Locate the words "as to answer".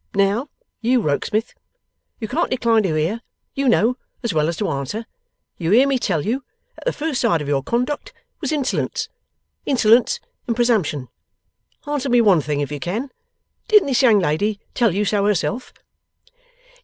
4.49-5.05